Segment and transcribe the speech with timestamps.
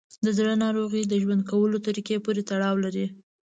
[0.25, 3.05] د زړه ناروغۍ د ژوند کولو طریقه پورې تړاو لري.